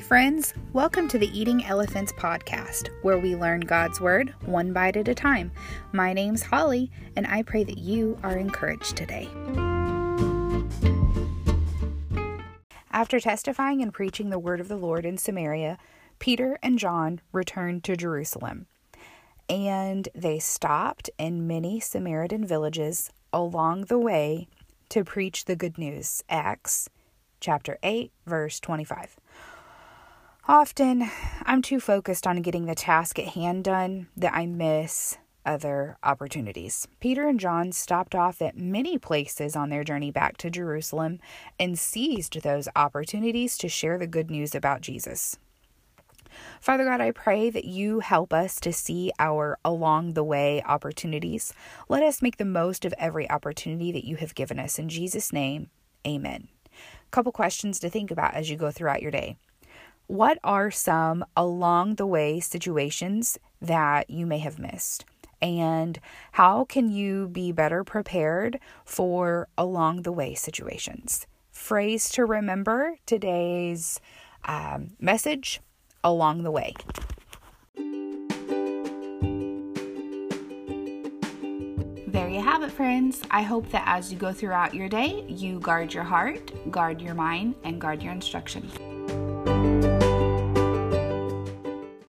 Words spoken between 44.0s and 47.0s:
good news about Jesus. Father God,